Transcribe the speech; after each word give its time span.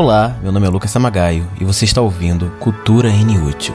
Olá, 0.00 0.38
meu 0.40 0.52
nome 0.52 0.64
é 0.64 0.70
Lucas 0.70 0.92
Samagaio 0.92 1.44
e 1.60 1.64
você 1.64 1.84
está 1.84 2.00
ouvindo 2.00 2.52
Cultura 2.60 3.08
Inútil. 3.10 3.74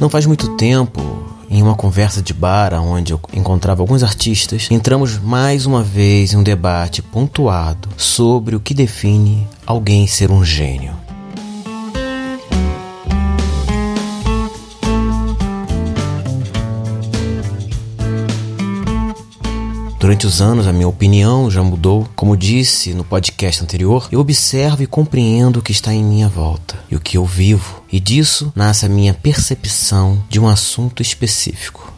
Não 0.00 0.08
faz 0.08 0.24
muito 0.24 0.56
tempo, 0.56 1.13
em 1.54 1.62
uma 1.62 1.76
conversa 1.76 2.20
de 2.20 2.34
bar 2.34 2.74
onde 2.74 3.12
eu 3.12 3.20
encontrava 3.32 3.80
alguns 3.80 4.02
artistas, 4.02 4.66
entramos 4.72 5.18
mais 5.18 5.66
uma 5.66 5.84
vez 5.84 6.32
em 6.32 6.36
um 6.36 6.42
debate 6.42 7.00
pontuado 7.00 7.88
sobre 7.96 8.56
o 8.56 8.60
que 8.60 8.74
define 8.74 9.46
alguém 9.64 10.04
ser 10.08 10.32
um 10.32 10.44
gênio. 10.44 11.03
Durante 20.04 20.26
os 20.26 20.42
anos, 20.42 20.66
a 20.66 20.72
minha 20.72 20.86
opinião 20.86 21.50
já 21.50 21.62
mudou. 21.62 22.06
Como 22.14 22.36
disse 22.36 22.92
no 22.92 23.02
podcast 23.02 23.62
anterior, 23.62 24.06
eu 24.12 24.20
observo 24.20 24.82
e 24.82 24.86
compreendo 24.86 25.60
o 25.60 25.62
que 25.62 25.72
está 25.72 25.94
em 25.94 26.04
minha 26.04 26.28
volta 26.28 26.78
e 26.90 26.94
o 26.94 27.00
que 27.00 27.16
eu 27.16 27.24
vivo, 27.24 27.82
e 27.90 27.98
disso 27.98 28.52
nasce 28.54 28.84
a 28.84 28.88
minha 28.90 29.14
percepção 29.14 30.22
de 30.28 30.38
um 30.38 30.46
assunto 30.46 31.00
específico. 31.00 31.93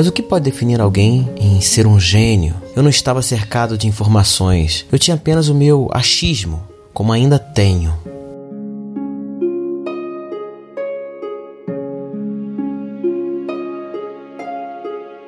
Mas 0.00 0.06
o 0.06 0.12
que 0.12 0.22
pode 0.22 0.46
definir 0.46 0.80
alguém 0.80 1.28
em 1.36 1.60
ser 1.60 1.86
um 1.86 2.00
gênio? 2.00 2.54
Eu 2.74 2.82
não 2.82 2.88
estava 2.88 3.20
cercado 3.20 3.76
de 3.76 3.86
informações. 3.86 4.86
Eu 4.90 4.98
tinha 4.98 5.14
apenas 5.14 5.48
o 5.48 5.54
meu 5.54 5.90
achismo, 5.92 6.66
como 6.94 7.12
ainda 7.12 7.38
tenho. 7.38 7.92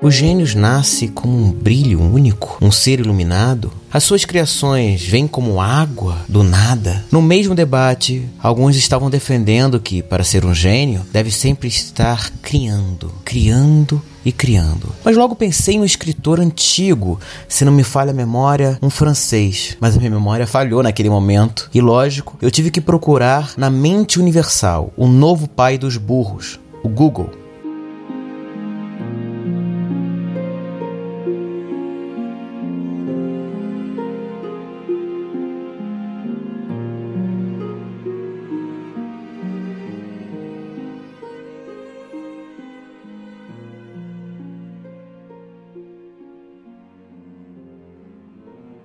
Os 0.02 0.16
gênios 0.16 0.56
nasce 0.56 1.06
como 1.06 1.38
um 1.38 1.52
brilho 1.52 2.02
único, 2.02 2.58
um 2.60 2.72
ser 2.72 2.98
iluminado. 2.98 3.72
As 3.92 4.02
suas 4.02 4.24
criações 4.24 5.00
vêm 5.04 5.28
como 5.28 5.60
água 5.60 6.18
do 6.28 6.42
nada. 6.42 7.04
No 7.12 7.22
mesmo 7.22 7.54
debate, 7.54 8.28
alguns 8.42 8.74
estavam 8.74 9.08
defendendo 9.08 9.78
que, 9.78 10.02
para 10.02 10.24
ser 10.24 10.44
um 10.44 10.52
gênio, 10.52 11.02
deve 11.12 11.30
sempre 11.30 11.68
estar 11.68 12.32
criando, 12.42 13.12
criando 13.24 14.02
e 14.24 14.32
criando. 14.32 14.92
Mas 15.04 15.16
logo 15.16 15.36
pensei 15.36 15.76
em 15.76 15.80
um 15.80 15.84
escritor 15.84 16.40
antigo, 16.40 17.20
se 17.46 17.64
não 17.64 17.72
me 17.72 17.84
falha 17.84 18.10
a 18.10 18.14
memória, 18.14 18.78
um 18.82 18.90
francês. 18.90 19.76
Mas 19.78 19.94
a 19.94 19.98
minha 20.00 20.10
memória 20.10 20.48
falhou 20.48 20.82
naquele 20.82 21.10
momento. 21.10 21.70
E 21.72 21.80
lógico, 21.80 22.36
eu 22.42 22.50
tive 22.50 22.72
que 22.72 22.80
procurar 22.80 23.52
na 23.56 23.70
mente 23.70 24.18
universal 24.18 24.92
o 24.96 25.06
novo 25.06 25.46
pai 25.46 25.78
dos 25.78 25.96
burros, 25.96 26.58
o 26.82 26.88
Google. 26.88 27.41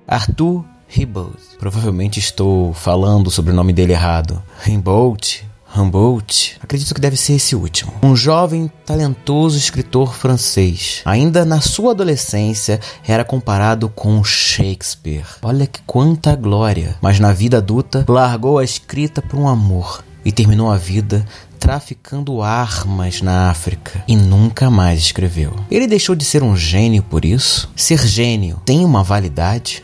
Arthur 0.08 0.64
Rimbaud. 0.88 1.36
Provavelmente 1.60 2.20
estou 2.20 2.74
falando 2.74 3.30
sobre 3.30 3.52
o 3.52 3.56
nome 3.56 3.74
dele 3.74 3.92
errado. 3.92 4.42
Rimbaud, 4.62 5.46
Humboldt, 5.76 6.58
acredito 6.62 6.96
que 6.96 7.02
deve 7.02 7.18
ser 7.18 7.34
esse 7.34 7.56
último. 7.56 7.94
Um 8.02 8.16
jovem, 8.16 8.72
talentoso 8.86 9.58
escritor 9.58 10.16
francês. 10.16 11.02
Ainda 11.06 11.44
na 11.44 11.60
sua 11.60 11.92
adolescência, 11.92 12.80
era 13.06 13.26
comparado 13.26 13.90
com 13.90 14.24
Shakespeare. 14.24 15.26
Olha 15.42 15.68
que 15.68 15.82
quanta 15.86 16.36
glória! 16.36 16.96
Mas 17.02 17.20
na 17.20 17.34
vida 17.34 17.58
adulta, 17.58 18.06
largou 18.08 18.58
a 18.58 18.64
escrita 18.64 19.22
por 19.22 19.38
um 19.38 19.48
amor 19.48 20.04
e 20.24 20.32
terminou 20.32 20.72
a 20.72 20.78
vida 20.78 21.26
traficando 21.60 22.42
armas 22.42 23.22
na 23.22 23.50
África 23.50 24.04
e 24.08 24.16
nunca 24.16 24.70
mais 24.70 25.00
escreveu. 25.00 25.54
Ele 25.70 25.88
deixou 25.88 26.16
de 26.16 26.24
ser 26.24 26.44
um 26.44 26.56
gênio 26.56 27.04
por 27.04 27.26
isso? 27.26 27.70
Ser 27.76 28.06
gênio 28.08 28.62
tem 28.66 28.86
uma 28.86 29.04
validade? 29.04 29.84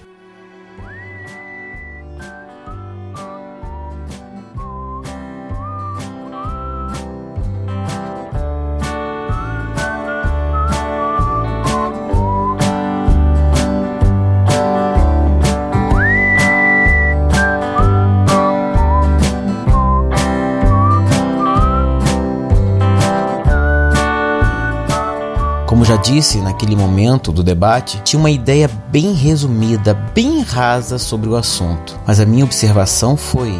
Já 25.93 25.97
disse 25.97 26.39
naquele 26.39 26.75
momento 26.75 27.31
do 27.31 27.43
debate, 27.43 28.01
tinha 28.03 28.19
uma 28.19 28.31
ideia 28.31 28.67
bem 28.89 29.13
resumida, 29.13 29.93
bem 29.93 30.41
rasa 30.41 30.97
sobre 30.97 31.29
o 31.29 31.35
assunto. 31.35 31.99
Mas 32.05 32.19
a 32.19 32.25
minha 32.25 32.43
observação 32.43 33.15
foi 33.15 33.55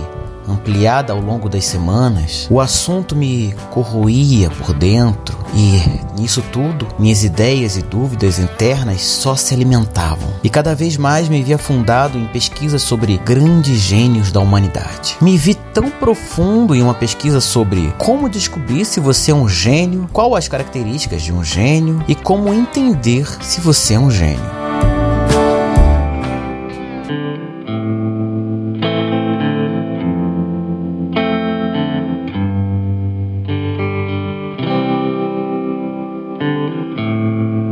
ampliada 0.54 1.14
ao 1.14 1.20
longo 1.20 1.50
das 1.50 1.66
semanas, 1.66 2.48
o 2.50 2.60
assunto 2.60 3.16
me 3.16 3.54
corroía 3.72 4.50
por 4.50 4.74
dentro 4.74 5.44
e 5.56 6.20
nisso 6.20 6.44
tudo, 6.52 6.88
minhas 6.98 7.24
ideias 7.24 7.78
e 7.78 7.82
dúvidas 7.84 8.40
internas 8.40 9.02
só 9.02 9.36
se 9.36 9.54
alimentavam. 9.54 10.34
E 10.44 10.50
cada 10.50 10.74
vez 10.74 10.98
mais 10.98 11.30
me 11.30 11.44
vi 11.44 11.54
afundado 11.54 12.18
em 12.18 12.26
pesquisas 12.28 12.82
sobre 12.82 13.18
grandes 13.18 13.80
gênios 13.80 14.32
da 14.32 14.40
humanidade. 14.40 15.16
Me 15.22 15.38
vi 15.38 15.54
tão 15.56 15.90
profundo 15.90 16.76
em 16.76 16.82
uma 16.82 16.94
pesquisa 16.94 17.40
sobre 17.40 17.94
como 17.98 18.30
descobrir 18.30 18.86
se 18.86 19.00
você 19.00 19.32
é 19.32 19.36
um 19.36 19.48
gênio, 19.48 20.10
qual 20.12 20.36
as 20.36 20.48
características 20.48 21.22
de 21.22 21.32
um 21.32 21.44
gênio 21.44 22.04
e 22.08 22.16
como 22.16 22.54
entender 22.54 23.28
se 23.42 23.62
você 23.62 23.94
é 23.94 24.00
um 24.00 24.10
gênio. 24.10 24.63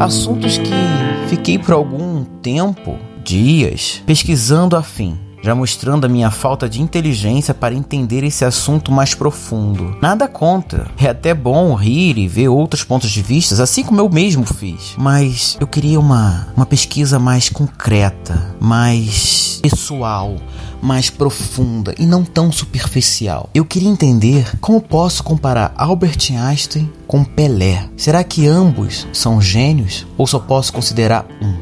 Assuntos 0.01 0.57
que 0.57 1.27
fiquei 1.29 1.59
por 1.59 1.75
algum 1.75 2.23
tempo, 2.23 2.97
dias, 3.23 4.01
pesquisando 4.03 4.75
a 4.75 4.81
fim 4.81 5.15
já 5.41 5.55
mostrando 5.55 6.05
a 6.05 6.09
minha 6.09 6.31
falta 6.31 6.69
de 6.69 6.81
inteligência 6.81 7.53
para 7.53 7.75
entender 7.75 8.23
esse 8.23 8.45
assunto 8.45 8.91
mais 8.91 9.13
profundo. 9.13 9.95
Nada 10.01 10.27
contra, 10.27 10.87
é 10.97 11.07
até 11.07 11.33
bom 11.33 11.73
rir 11.73 12.17
e 12.17 12.27
ver 12.27 12.47
outros 12.49 12.83
pontos 12.83 13.09
de 13.09 13.21
vista, 13.21 13.61
assim 13.61 13.83
como 13.83 13.99
eu 13.99 14.09
mesmo 14.09 14.45
fiz. 14.45 14.95
Mas 14.97 15.57
eu 15.59 15.67
queria 15.67 15.99
uma, 15.99 16.47
uma 16.55 16.65
pesquisa 16.65 17.19
mais 17.19 17.49
concreta, 17.49 18.55
mais 18.59 19.59
pessoal, 19.61 20.35
mais 20.81 21.09
profunda 21.09 21.93
e 21.99 22.05
não 22.05 22.23
tão 22.23 22.51
superficial. 22.51 23.49
Eu 23.53 23.63
queria 23.63 23.89
entender 23.89 24.51
como 24.59 24.81
posso 24.81 25.23
comparar 25.23 25.73
Albert 25.77 26.31
Einstein 26.31 26.91
com 27.07 27.23
Pelé. 27.23 27.87
Será 27.95 28.23
que 28.23 28.47
ambos 28.47 29.07
são 29.13 29.41
gênios 29.41 30.07
ou 30.17 30.25
só 30.25 30.39
posso 30.39 30.73
considerar 30.73 31.25
um? 31.41 31.60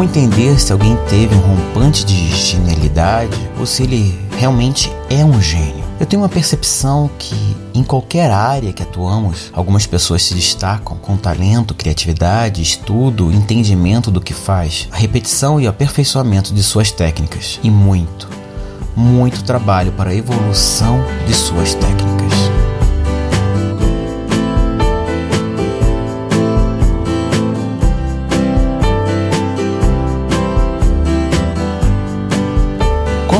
Como 0.00 0.08
entender 0.08 0.58
se 0.58 0.72
alguém 0.72 0.96
teve 1.10 1.34
um 1.34 1.40
rompante 1.40 2.06
de 2.06 2.34
genialidade 2.34 3.36
ou 3.58 3.66
se 3.66 3.82
ele 3.82 4.18
realmente 4.38 4.90
é 5.10 5.22
um 5.22 5.42
gênio? 5.42 5.84
Eu 6.00 6.06
tenho 6.06 6.22
uma 6.22 6.28
percepção 6.30 7.10
que 7.18 7.36
em 7.74 7.84
qualquer 7.84 8.30
área 8.30 8.72
que 8.72 8.82
atuamos, 8.82 9.50
algumas 9.52 9.86
pessoas 9.86 10.22
se 10.22 10.32
destacam 10.32 10.96
com 10.96 11.18
talento, 11.18 11.74
criatividade, 11.74 12.62
estudo, 12.62 13.30
entendimento 13.30 14.10
do 14.10 14.22
que 14.22 14.32
faz, 14.32 14.88
a 14.90 14.96
repetição 14.96 15.60
e 15.60 15.66
o 15.66 15.68
aperfeiçoamento 15.68 16.54
de 16.54 16.62
suas 16.62 16.90
técnicas 16.90 17.60
e 17.62 17.70
muito, 17.70 18.26
muito 18.96 19.44
trabalho 19.44 19.92
para 19.92 20.08
a 20.08 20.14
evolução 20.14 20.98
de 21.26 21.34
suas 21.34 21.74
técnicas. 21.74 22.49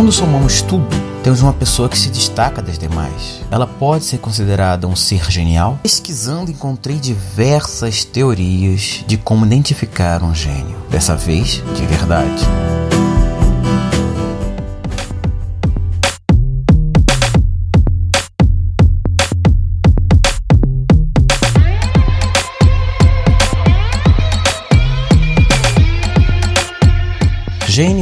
Quando 0.01 0.13
somamos 0.13 0.63
tudo, 0.63 0.89
temos 1.23 1.43
uma 1.43 1.53
pessoa 1.53 1.87
que 1.87 1.99
se 1.99 2.09
destaca 2.09 2.63
das 2.63 2.79
demais. 2.79 3.43
Ela 3.51 3.67
pode 3.67 4.07
ser 4.07 4.17
considerada 4.17 4.89
um 4.89 4.97
ser 4.97 5.31
genial? 5.31 5.79
Pesquisando, 5.83 6.51
encontrei 6.51 6.97
diversas 6.97 8.03
teorias 8.03 9.05
de 9.07 9.19
como 9.19 9.45
identificar 9.45 10.23
um 10.23 10.35
gênio. 10.35 10.79
Dessa 10.89 11.15
vez, 11.15 11.63
de 11.77 11.85
verdade. 11.85 12.47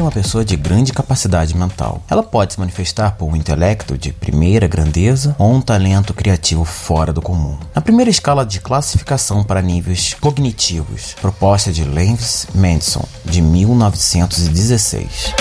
Uma 0.08 0.12
pessoa 0.12 0.43
de 0.43 0.56
grande 0.56 0.90
capacidade 0.90 1.55
mental. 1.55 2.02
Ela 2.08 2.22
pode 2.22 2.55
se 2.55 2.60
manifestar 2.60 3.12
por 3.12 3.26
um 3.26 3.37
intelecto 3.37 3.99
de 3.99 4.10
primeira 4.10 4.66
grandeza 4.66 5.37
ou 5.38 5.52
um 5.52 5.60
talento 5.60 6.14
criativo 6.14 6.64
fora 6.64 7.12
do 7.12 7.20
comum. 7.20 7.58
Na 7.75 7.82
primeira 7.82 8.10
escala 8.10 8.46
de 8.46 8.58
classificação 8.58 9.44
para 9.44 9.60
níveis 9.60 10.14
cognitivos, 10.14 11.14
proposta 11.20 11.70
de 11.70 11.84
Lance 11.84 12.46
Manson, 12.55 13.05
de 13.22 13.43
1916. 13.43 15.34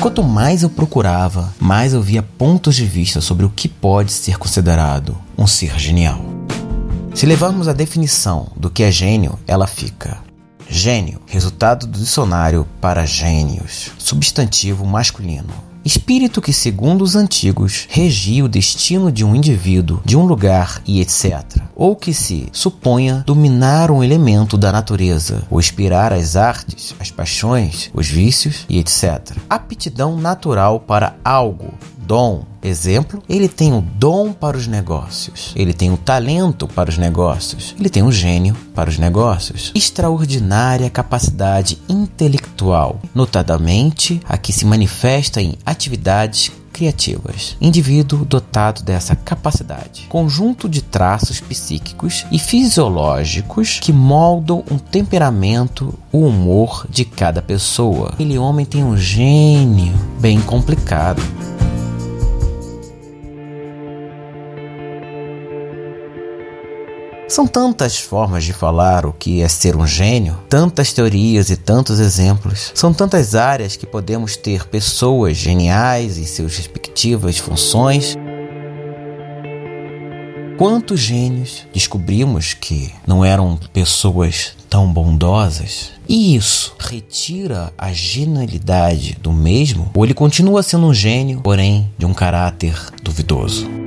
quanto 0.00 0.22
mais 0.24 0.62
eu 0.62 0.70
procurava, 0.70 1.52
mais 1.60 1.92
eu 1.92 2.00
via 2.00 2.22
pontos 2.22 2.74
de 2.74 2.86
vista 2.86 3.20
sobre 3.20 3.44
o 3.44 3.50
que 3.50 3.68
pode 3.68 4.10
ser 4.10 4.38
considerado 4.38 5.14
um 5.36 5.46
ser 5.46 5.78
genial. 5.78 6.29
Se 7.14 7.26
levarmos 7.26 7.68
a 7.68 7.72
definição 7.72 8.48
do 8.56 8.70
que 8.70 8.82
é 8.82 8.90
gênio, 8.90 9.38
ela 9.46 9.66
fica: 9.66 10.18
gênio, 10.68 11.20
resultado 11.26 11.86
do 11.86 11.98
dicionário 11.98 12.66
para 12.80 13.04
gênios, 13.04 13.90
substantivo 13.98 14.86
masculino 14.86 15.70
Espírito 15.82 16.42
que, 16.42 16.52
segundo 16.52 17.02
os 17.02 17.16
antigos, 17.16 17.86
regia 17.88 18.44
o 18.44 18.48
destino 18.48 19.10
de 19.10 19.24
um 19.24 19.34
indivíduo, 19.34 20.02
de 20.04 20.14
um 20.14 20.26
lugar 20.26 20.82
e 20.86 21.00
etc. 21.00 21.42
Ou 21.74 21.96
que 21.96 22.12
se 22.12 22.48
suponha 22.52 23.24
dominar 23.26 23.90
um 23.90 24.04
elemento 24.04 24.58
da 24.58 24.70
natureza, 24.70 25.42
ou 25.50 25.58
inspirar 25.58 26.12
as 26.12 26.36
artes, 26.36 26.94
as 27.00 27.10
paixões, 27.10 27.90
os 27.94 28.08
vícios 28.08 28.66
e 28.68 28.78
etc. 28.78 29.36
Aptidão 29.48 30.18
natural 30.18 30.80
para 30.80 31.16
algo, 31.24 31.72
dom. 32.10 32.42
Exemplo, 32.60 33.22
ele 33.28 33.48
tem 33.48 33.72
o 33.72 33.80
dom 33.80 34.32
para 34.32 34.56
os 34.56 34.66
negócios, 34.66 35.52
ele 35.54 35.72
tem 35.72 35.92
o 35.92 35.96
talento 35.96 36.66
para 36.66 36.90
os 36.90 36.98
negócios, 36.98 37.72
ele 37.78 37.88
tem 37.88 38.02
o 38.02 38.10
gênio 38.10 38.56
para 38.74 38.90
os 38.90 38.98
negócios. 38.98 39.70
Extraordinária 39.76 40.90
capacidade 40.90 41.78
intelectual, 41.88 43.00
notadamente 43.14 44.20
a 44.28 44.36
que 44.36 44.52
se 44.52 44.66
manifesta 44.66 45.40
em 45.40 45.54
atividades 45.64 46.50
criativas. 46.72 47.56
Indivíduo 47.60 48.24
dotado 48.24 48.82
dessa 48.82 49.14
capacidade. 49.14 50.06
Conjunto 50.08 50.68
de 50.68 50.82
traços 50.82 51.40
psíquicos 51.40 52.26
e 52.32 52.40
fisiológicos 52.40 53.78
que 53.80 53.92
moldam 53.92 54.64
um 54.68 54.78
temperamento, 54.78 55.94
o 56.10 56.26
humor 56.26 56.86
de 56.90 57.04
cada 57.04 57.40
pessoa. 57.40 58.10
Aquele 58.14 58.36
homem 58.36 58.66
tem 58.66 58.82
um 58.82 58.96
gênio 58.96 59.94
bem 60.18 60.40
complicado. 60.40 61.22
São 67.30 67.46
tantas 67.46 67.96
formas 67.96 68.42
de 68.42 68.52
falar 68.52 69.06
o 69.06 69.12
que 69.12 69.40
é 69.40 69.46
ser 69.46 69.76
um 69.76 69.86
gênio, 69.86 70.36
tantas 70.48 70.92
teorias 70.92 71.48
e 71.48 71.56
tantos 71.56 72.00
exemplos. 72.00 72.72
São 72.74 72.92
tantas 72.92 73.36
áreas 73.36 73.76
que 73.76 73.86
podemos 73.86 74.36
ter 74.36 74.66
pessoas 74.66 75.36
geniais 75.36 76.18
em 76.18 76.26
suas 76.26 76.56
respectivas 76.56 77.38
funções. 77.38 78.16
Quantos 80.58 80.98
gênios 80.98 81.68
descobrimos 81.72 82.52
que 82.52 82.92
não 83.06 83.24
eram 83.24 83.56
pessoas 83.72 84.56
tão 84.68 84.92
bondosas? 84.92 85.92
E 86.08 86.34
isso 86.34 86.74
retira 86.80 87.72
a 87.78 87.92
genialidade 87.92 89.16
do 89.22 89.32
mesmo? 89.32 89.88
Ou 89.94 90.04
ele 90.04 90.14
continua 90.14 90.64
sendo 90.64 90.88
um 90.88 90.92
gênio, 90.92 91.40
porém 91.42 91.88
de 91.96 92.04
um 92.04 92.12
caráter 92.12 92.74
duvidoso? 93.04 93.79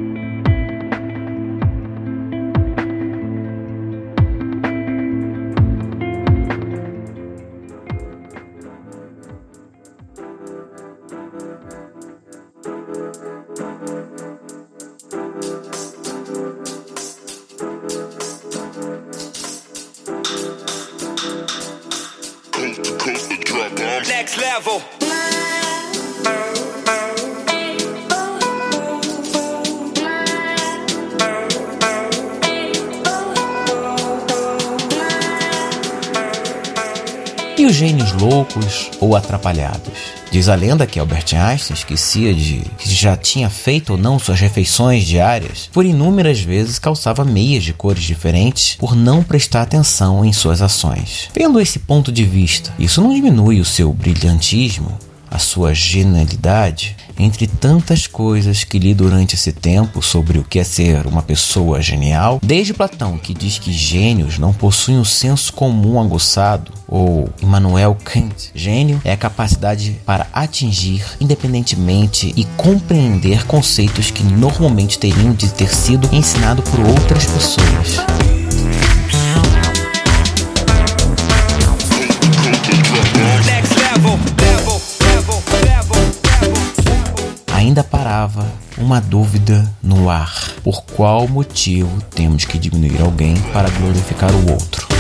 Next 24.24 24.38
level. 24.38 25.13
E 37.64 37.66
os 37.66 37.76
gênios 37.76 38.12
loucos 38.12 38.92
ou 39.00 39.16
atrapalhados? 39.16 39.94
Diz 40.30 40.50
a 40.50 40.56
lenda 40.56 40.86
que 40.86 41.00
Albert 41.00 41.34
Einstein 41.34 41.78
esquecia 41.78 42.34
de 42.34 42.60
que 42.78 42.94
já 42.94 43.16
tinha 43.16 43.50
feito 43.50 43.94
ou 43.94 43.98
não 43.98 44.20
suas 44.20 44.38
refeições 44.42 45.06
diárias, 45.06 45.70
por 45.72 45.86
inúmeras 45.86 46.42
vezes 46.42 46.78
calçava 46.78 47.24
meias 47.24 47.64
de 47.64 47.72
cores 47.72 48.04
diferentes 48.04 48.76
por 48.76 48.98
não 48.98 49.24
prestar 49.24 49.62
atenção 49.62 50.26
em 50.26 50.34
suas 50.34 50.62
ações. 50.62 51.30
Vendo 51.34 51.58
esse 51.58 51.80
ponto 51.80 52.12
de 52.12 52.26
vista, 52.26 52.74
isso 52.78 53.02
não 53.02 53.14
diminui 53.14 53.62
o 53.62 53.66
seu 53.66 53.94
brilhantismo, 53.94 55.00
a 55.34 55.40
sua 55.40 55.74
genialidade, 55.74 56.96
entre 57.18 57.48
tantas 57.48 58.06
coisas 58.06 58.64
que 58.64 58.78
li 58.78 58.94
durante 58.94 59.34
esse 59.34 59.52
tempo 59.52 60.00
sobre 60.00 60.38
o 60.38 60.44
que 60.44 60.60
é 60.60 60.64
ser 60.64 61.08
uma 61.08 61.24
pessoa 61.24 61.82
genial, 61.82 62.40
desde 62.44 62.72
Platão, 62.72 63.18
que 63.18 63.34
diz 63.34 63.58
que 63.58 63.74
gênios 63.74 64.38
não 64.38 64.54
possuem 64.54 65.00
um 65.00 65.04
senso 65.04 65.52
comum 65.52 66.00
aguçado, 66.00 66.72
ou 66.88 67.28
Immanuel 67.42 67.98
Kant, 68.04 68.52
gênio 68.54 69.02
é 69.04 69.12
a 69.12 69.18
capacidade 69.18 70.00
para 70.06 70.28
atingir 70.32 71.04
independentemente 71.20 72.32
e 72.38 72.46
compreender 72.56 73.48
conceitos 73.48 74.12
que 74.12 74.24
normalmente 74.24 75.00
teriam 75.00 75.34
de 75.34 75.50
ter 75.50 75.74
sido 75.74 76.08
ensinado 76.14 76.62
por 76.62 76.80
outras 76.82 77.26
pessoas. 77.26 78.33
Parava 88.24 88.48
uma 88.78 89.02
dúvida 89.02 89.70
no 89.82 90.10
ar: 90.10 90.54
por 90.64 90.84
qual 90.84 91.28
motivo 91.28 92.02
temos 92.16 92.46
que 92.46 92.58
diminuir 92.58 93.02
alguém 93.02 93.36
para 93.54 93.70
glorificar 93.70 94.32
o 94.34 94.52
outro? 94.52 94.93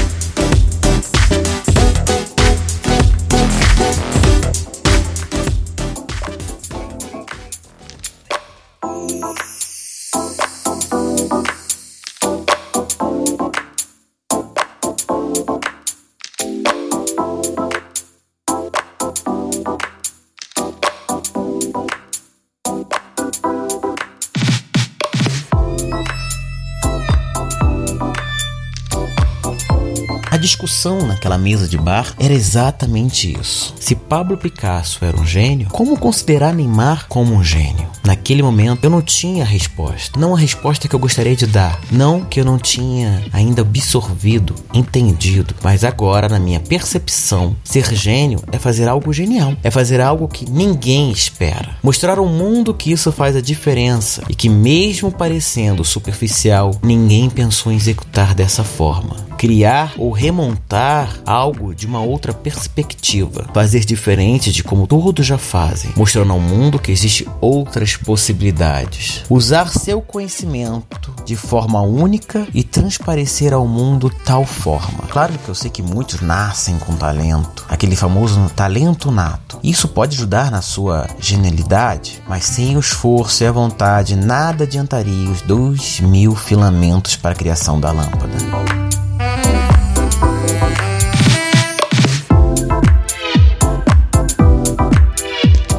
Discussão 30.53 31.07
naquela 31.07 31.37
mesa 31.37 31.67
de 31.67 31.77
bar 31.77 32.13
era 32.19 32.33
exatamente 32.33 33.35
isso. 33.39 33.73
Se 33.79 33.95
Pablo 33.95 34.37
Picasso 34.37 35.03
era 35.03 35.19
um 35.19 35.25
gênio, 35.25 35.67
como 35.69 35.97
considerar 35.97 36.53
Neymar 36.53 37.07
como 37.09 37.33
um 37.33 37.43
gênio? 37.43 37.89
Naquele 38.05 38.43
momento 38.43 38.83
eu 38.83 38.89
não 38.89 39.01
tinha 39.01 39.43
a 39.43 39.47
resposta. 39.47 40.19
Não 40.19 40.35
a 40.35 40.37
resposta 40.37 40.87
que 40.87 40.95
eu 40.95 40.99
gostaria 40.99 41.35
de 41.35 41.47
dar. 41.47 41.79
Não 41.89 42.21
que 42.21 42.39
eu 42.39 42.45
não 42.45 42.57
tinha 42.57 43.23
ainda 43.31 43.61
absorvido, 43.61 44.53
entendido. 44.73 45.55
Mas 45.63 45.85
agora, 45.85 46.27
na 46.27 46.37
minha 46.37 46.59
percepção, 46.59 47.55
ser 47.63 47.93
gênio 47.95 48.43
é 48.51 48.59
fazer 48.59 48.89
algo 48.89 49.13
genial. 49.13 49.55
É 49.63 49.71
fazer 49.71 50.01
algo 50.01 50.27
que 50.27 50.49
ninguém 50.49 51.11
espera. 51.11 51.77
Mostrar 51.81 52.17
ao 52.17 52.27
mundo 52.27 52.73
que 52.73 52.91
isso 52.91 53.11
faz 53.11 53.35
a 53.35 53.41
diferença 53.41 54.23
e 54.29 54.35
que, 54.35 54.49
mesmo 54.49 55.11
parecendo 55.11 55.85
superficial, 55.85 56.77
ninguém 56.83 57.29
pensou 57.29 57.71
em 57.71 57.75
executar 57.75 58.35
dessa 58.35 58.63
forma. 58.63 59.15
Criar 59.37 59.93
ou 59.97 60.11
remontar 60.11 61.19
algo 61.25 61.73
de 61.73 61.85
uma 61.85 62.01
outra 62.01 62.33
perspectiva. 62.33 63.49
Fazer 63.53 63.85
diferente 63.85 64.51
de 64.51 64.63
como 64.63 64.87
todos 64.87 65.25
já 65.25 65.37
fazem. 65.37 65.91
Mostrando 65.95 66.31
ao 66.31 66.39
mundo 66.39 66.79
que 66.79 66.91
existe 66.91 67.27
outras 67.41 67.92
possibilidades. 67.95 69.23
Usar 69.29 69.69
seu 69.69 70.01
conhecimento 70.01 71.13
de 71.25 71.35
forma 71.35 71.81
única 71.81 72.47
e 72.53 72.63
transparecer 72.63 73.53
ao 73.53 73.67
mundo 73.67 74.11
tal 74.25 74.45
forma. 74.45 75.03
Claro 75.09 75.33
que 75.37 75.49
eu 75.49 75.55
sei 75.55 75.69
que 75.69 75.81
muitos 75.81 76.21
nascem 76.21 76.77
com 76.79 76.95
talento, 76.95 77.65
aquele 77.69 77.95
famoso 77.95 78.39
talento 78.55 79.11
nato. 79.11 79.59
Isso 79.63 79.87
pode 79.87 80.15
ajudar 80.17 80.51
na 80.51 80.61
sua 80.61 81.07
genialidade, 81.19 82.21
mas 82.27 82.45
sem 82.45 82.75
o 82.75 82.79
esforço 82.79 83.43
e 83.43 83.47
a 83.47 83.51
vontade, 83.51 84.15
nada 84.15 84.63
adiantaria 84.63 85.29
os 85.29 85.41
dois 85.41 85.99
mil 85.99 86.35
filamentos 86.35 87.15
para 87.15 87.31
a 87.31 87.35
criação 87.35 87.79
da 87.79 87.91
lâmpada. 87.91 88.33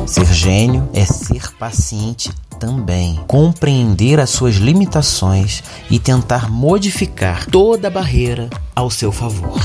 Ser 0.06 0.33
gênio 0.33 0.88
é 0.94 1.04
ser 1.04 1.44
paciente 1.59 2.31
também, 2.59 3.21
compreender 3.27 4.21
as 4.21 4.31
suas 4.31 4.57
limitações 4.57 5.63
e 5.91 5.99
tentar 5.99 6.51
modificar 6.51 7.47
toda 7.47 7.91
barreira 7.91 8.49
ao 8.75 8.91
seu 8.91 9.13
favor. 9.13 9.61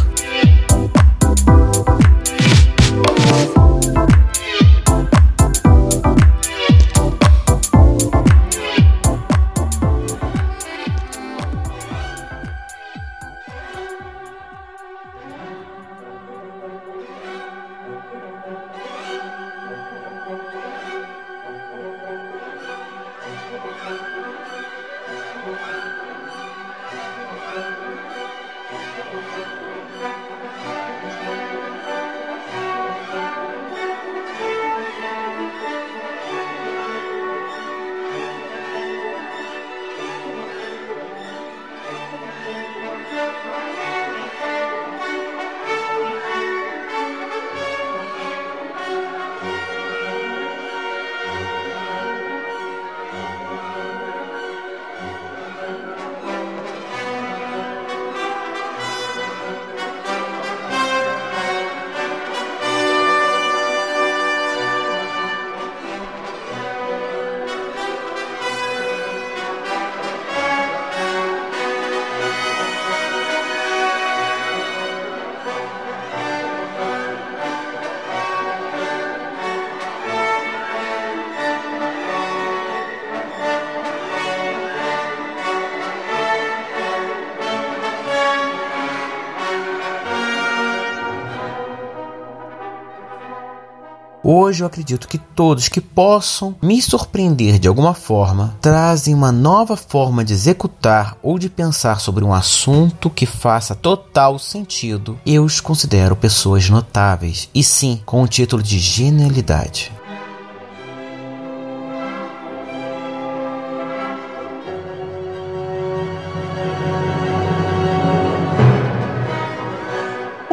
Hoje 94.23 94.63
eu 94.63 94.67
acredito 94.67 95.07
que 95.07 95.17
todos 95.17 95.69
que 95.69 95.79
possam 95.79 96.55
me 96.61 96.81
surpreender 96.81 97.57
de 97.57 97.67
alguma 97.67 97.93
forma 97.93 98.57
trazem 98.59 99.13
uma 99.13 99.31
nova 99.31 99.77
forma 99.77 100.25
de 100.25 100.33
executar 100.33 101.17
ou 101.23 101.39
de 101.39 101.49
pensar 101.49 101.99
sobre 102.01 102.23
um 102.25 102.33
assunto 102.33 103.09
que 103.09 103.25
faça 103.25 103.73
total 103.73 104.37
sentido. 104.37 105.17
Eu 105.25 105.43
os 105.43 105.61
considero 105.61 106.15
pessoas 106.15 106.69
notáveis 106.69 107.49
e 107.55 107.63
sim 107.63 108.01
com 108.05 108.21
o 108.21 108.27
título 108.27 108.61
de 108.61 108.77
genialidade. 108.77 109.91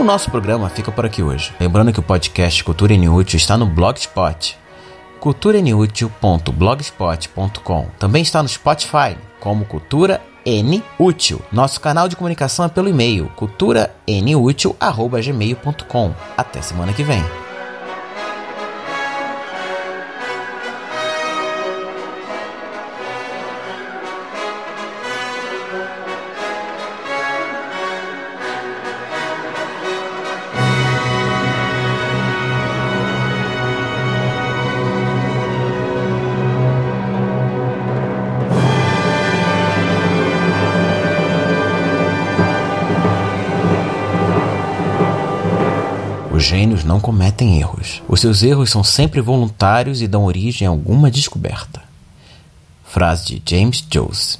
Nosso 0.06 0.30
programa 0.30 0.70
fica 0.70 0.92
por 0.92 1.04
aqui 1.04 1.22
hoje. 1.22 1.52
Lembrando 1.58 1.92
que 1.92 1.98
o 1.98 2.02
podcast 2.02 2.62
Cultura 2.62 2.94
Inútil 2.94 3.36
está 3.36 3.58
no 3.58 3.66
Blogspot, 3.66 4.56
culturainútil.blogspot.com. 5.18 7.88
Também 7.98 8.22
está 8.22 8.40
no 8.42 8.48
Spotify, 8.48 9.18
como 9.40 9.64
Cultura 9.64 10.22
N 10.44 10.84
Útil. 10.98 11.40
Nosso 11.50 11.80
canal 11.80 12.06
de 12.08 12.14
comunicação 12.14 12.64
é 12.64 12.68
pelo 12.68 12.88
e-mail 12.88 13.28
culturanútil@gmail.com. 13.34 16.14
Até 16.36 16.62
semana 16.62 16.92
que 16.92 17.02
vem. 17.02 17.45
Não 46.86 47.00
cometem 47.00 47.58
erros. 47.58 48.02
Os 48.08 48.20
seus 48.20 48.42
erros 48.42 48.70
são 48.70 48.82
sempre 48.82 49.20
voluntários 49.20 50.00
e 50.00 50.06
dão 50.06 50.24
origem 50.24 50.66
a 50.66 50.70
alguma 50.70 51.10
descoberta. 51.10 51.82
Frase 52.84 53.40
de 53.40 53.42
James 53.44 53.84
Joyce. 53.92 54.34